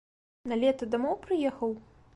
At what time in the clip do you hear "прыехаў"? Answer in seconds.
1.29-1.81